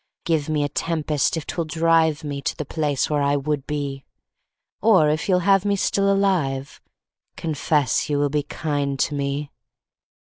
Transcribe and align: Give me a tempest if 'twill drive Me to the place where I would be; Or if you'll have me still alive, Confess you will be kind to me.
Give 0.25 0.49
me 0.49 0.63
a 0.63 0.67
tempest 0.69 1.37
if 1.37 1.45
'twill 1.45 1.65
drive 1.65 2.23
Me 2.23 2.41
to 2.41 2.57
the 2.57 2.65
place 2.65 3.07
where 3.07 3.21
I 3.21 3.35
would 3.35 3.67
be; 3.67 4.03
Or 4.81 5.07
if 5.11 5.29
you'll 5.29 5.41
have 5.45 5.63
me 5.63 5.75
still 5.75 6.11
alive, 6.11 6.81
Confess 7.35 8.09
you 8.09 8.17
will 8.17 8.29
be 8.31 8.41
kind 8.41 8.97
to 8.97 9.13
me. 9.13 9.51